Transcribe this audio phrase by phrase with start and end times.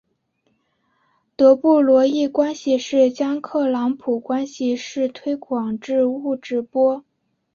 [1.35, 7.05] 德布罗意关系式将普朗克关系式推广至物质波。